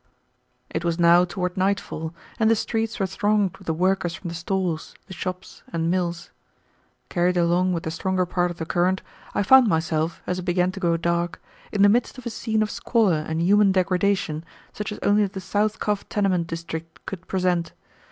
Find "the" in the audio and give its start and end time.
2.49-2.55, 3.67-3.73, 4.29-4.33, 5.05-5.13, 7.83-7.91, 8.57-8.65, 11.83-11.87, 15.27-15.39